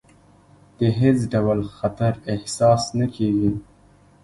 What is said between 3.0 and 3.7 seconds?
کېږي.